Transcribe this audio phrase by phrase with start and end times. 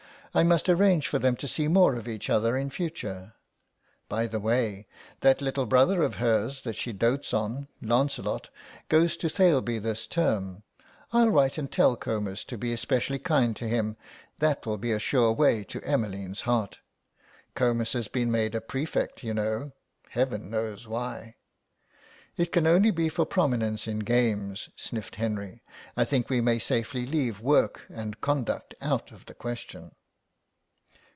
[0.33, 3.33] "I must arrange for them to see more of each other in future.
[4.07, 4.87] By the way,
[5.19, 8.49] that little brother of hers that she dotes on, Lancelot,
[8.87, 10.63] goes to Thaleby this term.
[11.11, 13.97] I'll write and tell Comus to be specially kind to him;
[14.39, 16.79] that will be a sure way to Emmeline's heart.
[17.53, 19.73] Comus has been made a prefect, you know.
[20.11, 21.35] Heaven knows why."
[22.37, 25.61] "It can only be for prominence in games," sniffed Henry;
[25.97, 29.91] "I think we may safely leave work and conduct out of the question."